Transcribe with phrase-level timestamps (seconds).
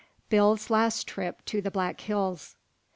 [0.29, 2.55] BILL'S LAST TRIP TO THE BLACK HILLS.